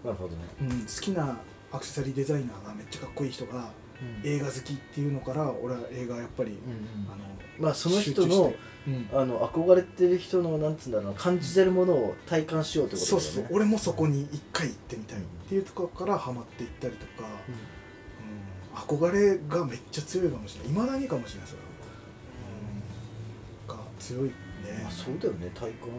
[0.04, 1.40] なるほどね、うん、好きな
[1.72, 3.72] アクセサリーデザイナーがめっちゃかっこいい人が
[4.24, 6.60] 映画好きっていうのから俺は映画やっぱり、
[7.08, 7.24] あの
[7.58, 8.54] まあその人の
[9.13, 13.24] あの憧れてる人のなんつうんだろうな感じてるものを体感しようってことだよね。
[13.24, 13.56] そうそう。
[13.56, 17.30] 俺もそこに一回行ってみたいっていうところからハマっていったりとか、
[18.89, 20.72] うん、憧れがめっちゃ強いかもしれない。
[20.72, 21.67] いまだにかもしれないそれは、
[23.69, 24.34] うん、が強いね、
[24.84, 25.50] まあ、そうだよね。
[25.54, 25.89] 体感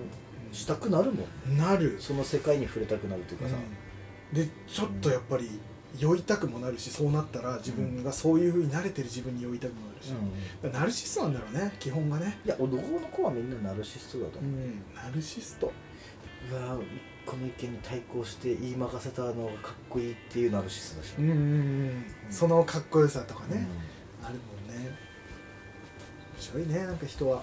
[0.52, 1.56] したくなるもん。
[1.56, 5.58] なる、その世界に触れたくなるというかさ、うん、でちょっとやっぱり
[5.98, 10.10] 酔いたくもなるしそうなったら自分がそういうふうに慣れてる自分に酔いたくもなるし、
[10.62, 12.38] だからナルシストなんだろうね基本がね。
[12.44, 14.82] いや男の子はみんなナルシストだと思う、うん。
[14.94, 15.72] ナルシスト？
[16.50, 16.78] うわ
[17.24, 21.40] この意見に対抗して言い任せたのがかっこいいっていうナルシストだし、うんうんう
[21.90, 22.04] ん。
[22.28, 23.66] そのかっこよさとかね、
[24.22, 24.90] あるもんね。
[26.36, 27.38] 面白いねなんか人は、う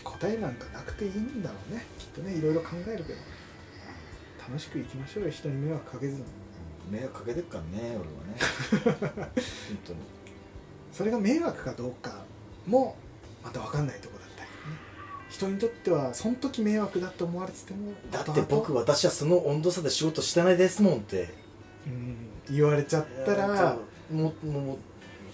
[0.00, 1.84] ん、答えなんかなくていいんだろうね。
[1.98, 3.18] きっとねいろいろ考えるけど。
[4.48, 6.22] 楽しくいきましょうよ人に迷惑かけずに
[6.90, 9.14] 迷惑かけてっからね俺はね。
[9.14, 9.98] 本当に。
[10.92, 12.24] それが迷惑かどうか
[12.66, 12.96] も
[13.44, 14.54] また分かんないところだったりね。
[15.28, 21.34] 人にとってはその時迷惑だと思われててもだって僕私はその温度差で仕事してないですもんって。
[21.86, 22.16] うん
[22.50, 23.76] 言われちゃったら
[24.10, 24.78] もうもう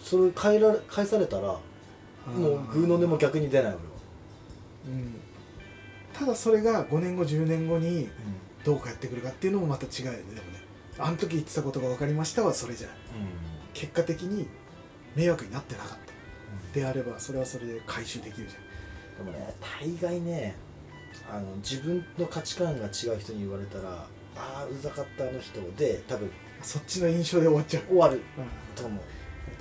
[0.02, 1.60] それ返られ返されたらも
[2.48, 3.82] うグーの音も逆に出ない俺は、
[4.86, 5.14] うん。
[6.14, 8.08] ただそれが5年後10年後に
[8.64, 10.42] どうかやってくるかっていうのもまた違うよねでもね
[10.98, 12.88] あの時言ってたことが分かりましたはそれじゃ。
[13.74, 14.48] 結果的に
[15.16, 15.98] 迷惑になってなかっ
[16.72, 16.78] た。
[16.78, 18.54] であればそれはそれで回収できるじ
[19.18, 20.56] でもね大概ね
[21.30, 28.16] あの自分の価値観が違う人に言われたらああうざかったあの人で多分ゃんそっちの印象で終わっちゃう、終わる。
[28.16, 28.22] うん。
[28.74, 29.00] と思う。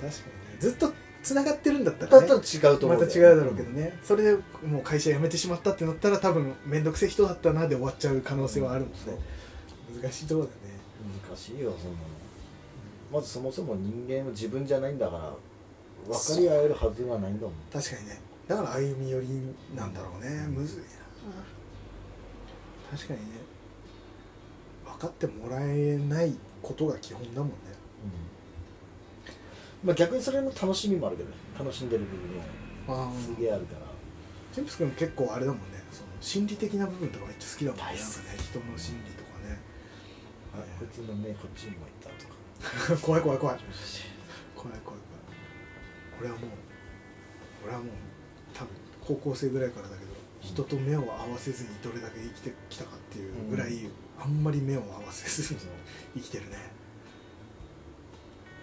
[0.00, 0.16] かにね。
[0.60, 0.92] ずっと
[1.22, 2.28] つながってるんだったらね。
[2.28, 3.00] だったら違うと思う。
[3.00, 8.92] また違うだろうけどね、それでもう会社辞めてしまったってなったら多分面倒くせえ人だったなで終わっちゃう可能性はあるもん。
[8.92, 8.98] ね、
[10.00, 10.81] 難しいところだね
[11.28, 12.04] 難しいよそんなの。
[13.12, 15.34] まずそもそも人間は自分じゃないんだから
[16.08, 17.54] 分かり合えるはずがないんだもん。
[17.72, 18.20] 確かにね。
[18.48, 19.26] だから歩み寄り
[19.76, 20.46] なんだろうね。
[20.48, 20.84] むずいな。
[22.96, 23.26] 確かにね。
[24.84, 27.54] 分かってもらえないことが基本だもんね。
[29.84, 31.36] まあ逆にそれの楽しみもあるけどね。
[31.58, 32.40] 楽しんでる部分
[32.88, 33.86] あもすげえあるから。
[34.52, 35.82] ジェームス君結構あれだもんね。
[35.90, 37.84] その心理的な部分とかめっちゃ好きだもんね。
[37.92, 39.11] ね人の心理
[40.54, 43.00] あこいつの目こっちにもいたとか。
[43.02, 43.58] 怖い怖い怖い。
[44.54, 45.00] 怖い怖い怖い。
[46.20, 46.50] 俺はもう
[47.64, 47.88] 俺はもう
[48.54, 48.68] 多分
[49.00, 53.88] 高校生ぐらいからだけど人と目を合わせずにどれだけ生きてきたかっていうぐらい、
[54.18, 55.60] あんまり目を合わせずに
[56.14, 56.56] 生きてるね。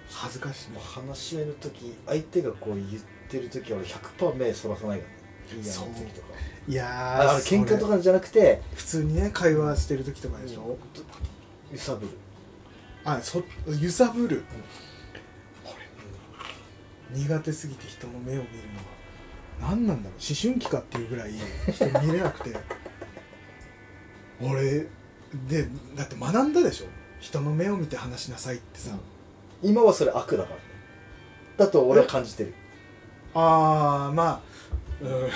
[0.10, 0.70] 恥ずかしい。
[0.72, 2.88] もう話し合いの時相手がこう言っ
[3.30, 5.20] てる時は俺100%目そらさないからね。
[5.52, 5.88] いいやとか。
[6.68, 10.78] いやー喧嘩とかじゃなくて普通にね会話してる時とかでしょ、
[11.72, 12.12] 揺さぶる。
[13.06, 13.44] あそ
[13.80, 14.44] 揺さぶる、
[15.64, 15.74] こ
[17.12, 18.44] れ苦手すぎて人の目を見るの
[19.68, 20.20] が何なんだろう。
[20.20, 21.34] 思春期かっていうぐらい
[21.72, 22.58] 人見れなくて。
[24.42, 24.88] 俺
[25.50, 26.86] でだって学んだでしょ。
[27.20, 28.96] 人の目を見て話しなさいってさ、
[29.62, 30.62] 今はそれ悪だからね。
[31.58, 32.54] だと俺は感じてる。
[33.34, 34.42] ああまあ、
[35.02, 35.30] うん、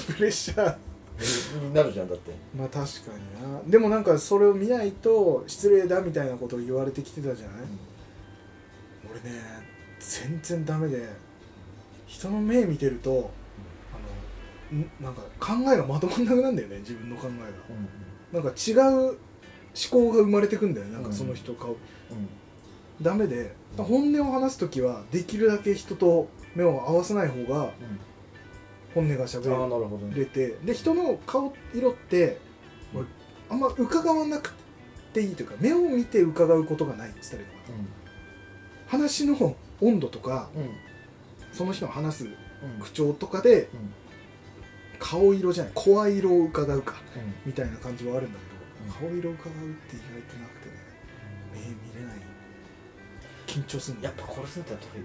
[0.14, 0.76] プレッシャー
[1.20, 2.32] になるじゃんだって。
[2.56, 3.60] まあ確かにな。
[3.66, 7.56] でもなんかそれを見ないと失礼だみたいなことを言われてきてたじゃない、
[9.10, 9.40] 俺ね
[9.98, 11.08] 全然ダメで
[12.06, 13.30] 人の目見てると
[13.92, 17.40] あのんなんか考えがまとまんなくなるんだよね自分の考え
[18.32, 18.40] が。
[18.40, 19.16] なんか違う思
[19.90, 21.76] 考が生まれてくんだよねなんかその人顔、
[23.02, 27.72] ダメでうん本音を話す時はできるだけ人と目を合わせない方が
[28.94, 29.48] 本音がしゃべ
[30.14, 30.56] れて。
[30.64, 32.38] で人の顔色って
[32.94, 33.06] 俺
[33.48, 34.52] あんま伺わなくっ
[35.12, 37.84] ていいというか目を見て伺うことがないって言ったかな。
[38.86, 40.62] 話の温度とかうん。
[40.62, 40.70] うん
[41.52, 42.32] その人の話すうん。
[42.80, 43.92] 口調とかでうん。
[45.00, 47.34] 顔色じゃない声色を伺うかうん。
[47.44, 48.44] みたいな感じはあるんだけ
[48.94, 49.10] ど、うん。
[49.10, 49.56] 顔色を伺うっ
[49.88, 50.74] て意外となくてね
[51.54, 51.66] 目見
[52.00, 52.20] れない。
[53.46, 55.02] 緊張するんだやっぱコールセンター得意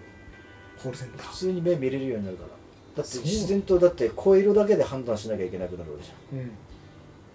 [0.81, 1.27] コールセンター。
[1.27, 2.49] 普通に目見れるようになるから
[2.95, 6.39] だって自然とだって声色だけで判断しなきゃいけなくなるわけじゃん。
[6.39, 6.51] うん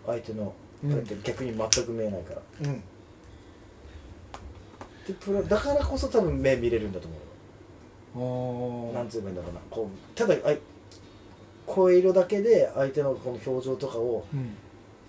[0.07, 0.91] 相手のうん。
[0.91, 2.83] だって逆に全く見えないから、うん。
[5.07, 7.07] でプラだからこそ多分目見れるんだと
[8.15, 9.61] 思うあなんつう言えばいいんだろうな。
[9.71, 10.59] こうただあい
[11.67, 14.55] 声色だけで相手のこの表情とかをうん。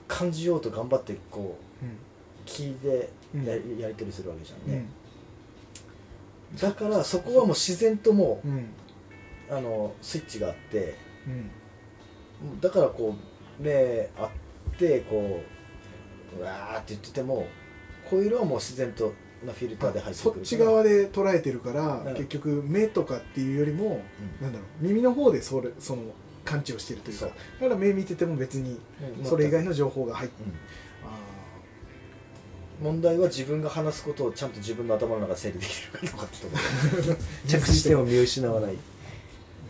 [0.08, 1.95] 感じようと頑張ってこううん。
[2.45, 3.45] 聞いてうん。
[3.45, 4.86] や,、やり取りするわけじゃんね、
[6.52, 6.58] うん。
[6.58, 8.52] だからそこはもう自然ともうん。
[8.52, 8.64] う
[9.52, 10.95] あのスイッチがあって
[11.28, 12.60] うん。
[12.60, 13.16] だからこ
[13.60, 14.30] う目あ
[14.74, 15.41] ってこ
[16.36, 17.45] ううわーって言ってても
[18.10, 19.14] 声色はもう自然と
[19.45, 22.14] なフィルターで入ってくるそっち側で捉えてるから、うん。
[22.14, 24.02] 結局目とかっていうよりも、
[24.39, 26.04] うなんだろう耳の方でそれその
[26.45, 27.26] 感知をしてるというか。
[27.26, 27.36] だか
[27.68, 28.80] ら目見てても別に
[29.20, 29.26] うん。
[29.26, 30.52] それ以外の情報が入って、うん。
[31.08, 31.18] あ
[32.82, 38.78] 問題は自分が話すことをちゃんと自分の頭の中で整理できるかどうかってとこ 着地点を見失わない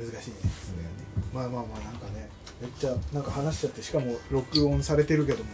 [0.01, 0.35] 難しいね。
[0.65, 1.01] それはね
[1.33, 2.29] まあまあまあなんかね
[2.59, 5.49] めっちゃなんか話しちゃってしかも録音されてるけども。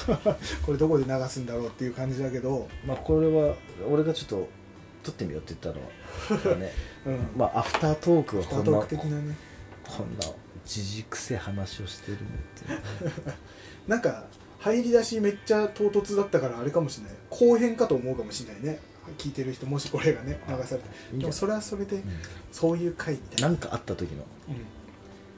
[0.64, 3.54] これどこで流すんだろうっていう感じだけど、まあこれは
[3.88, 4.48] 俺がちょっと
[5.02, 6.72] 撮ってみようって言ったのはね
[7.06, 7.30] うん。
[7.36, 9.36] まあアフタートークはこんな的なね。
[9.84, 10.24] こんな
[10.64, 12.26] じじくせ話をしてるね
[12.60, 13.30] って
[13.88, 14.26] なんか
[14.60, 17.14] 入り出しめっちゃ唐突だったからあれかもしれない。
[17.28, 18.80] 後編かと思うかもしれないね
[19.18, 22.02] 聞いてる人もしこれがね流されてでもそれはそれでうん。
[22.52, 23.48] そういう回みたいな。
[23.48, 24.24] なんかあった時の。
[24.48, 24.56] うん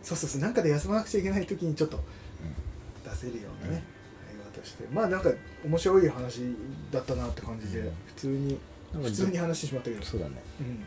[0.03, 2.01] そうそうそうなんかで休まなくちゃいけない時にちょっと
[3.05, 3.85] 出せるようなね、
[4.29, 4.85] 会話として。
[4.93, 5.31] まあなんか
[5.65, 6.41] 面白い話
[6.91, 7.93] だったなって感じで、うん。
[8.07, 8.59] 普通に
[8.93, 10.43] 普通に話してしまったけど、そうだね。
[10.61, 10.83] うん、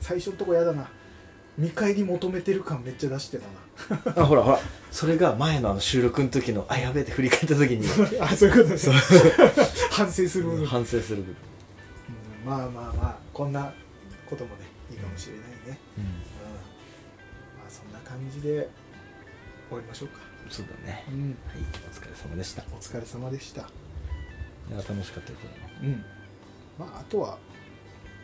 [0.00, 0.88] 最初のとこやだな。
[1.56, 3.46] 見返り求めてる感めっちゃ出してた
[4.14, 4.14] な。
[4.22, 4.60] あほらほら。
[4.90, 7.86] それが前のあの収録の時のあやべえって振り返った時に。
[8.20, 8.96] あそういうことですね
[9.90, 11.36] 反省する部分、うん反省する部分、
[12.44, 13.72] まあまあまあこんな
[14.28, 16.04] こともねいいかもしれないね、うん。
[16.04, 16.10] ま
[17.66, 18.68] あそんな感じで
[19.68, 20.18] 終わりましょうか、
[20.50, 21.04] そうだね。
[21.08, 22.62] うん、はいお疲れ様でした。
[22.62, 23.62] いお疲れ様でした。
[23.62, 25.48] や楽しかったよこ
[25.82, 26.04] うん。
[26.78, 27.38] まああとは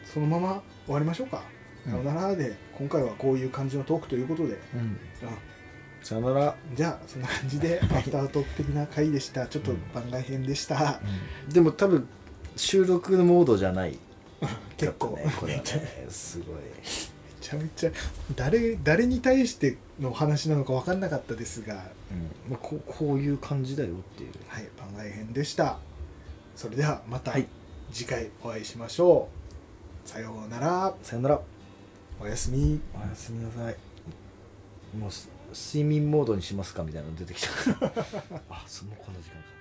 [0.04, 1.42] そのまま終わりましょうか、
[1.86, 1.92] うん。
[1.92, 4.80] さよならで今回はこういう感じのトークということで、れうん。
[4.80, 4.98] うん。
[6.02, 9.46] さよなら、じゃあそんな感じで アフタートーク的な回でした。
[9.46, 11.00] ちょっと番外編でした、
[11.48, 12.06] でも多分
[12.56, 13.98] 収録のモードじゃない
[14.76, 15.08] 結構。
[15.16, 15.64] ねこれはね
[16.08, 16.56] すごい。
[17.40, 17.90] ちゃめちゃ
[18.36, 21.74] 誰誰に対しての話なのか分かんなかったですが
[22.10, 22.52] うん。
[22.52, 24.32] まあ、こうこういう感じだよっていう。
[24.48, 25.78] はい番外編でした。
[26.56, 27.46] それではまたはい。
[27.92, 29.28] 次回お会いしましょ
[30.06, 30.94] う、さようなら。
[31.02, 31.40] さよなら。
[32.20, 32.80] おやすみ。
[32.94, 33.76] おやすみなさい。
[34.96, 37.48] もうす睡眠モードにしますかみたいなの出てきた。
[38.50, 39.59] あそのこの時間か